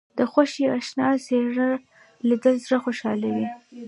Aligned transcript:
د 0.17 0.19
خوښۍ 0.31 0.65
اشنا 0.77 1.07
څېره 1.25 1.69
لیدل 2.29 2.55
زړه 2.65 2.77
خوشحالوي 2.85 3.47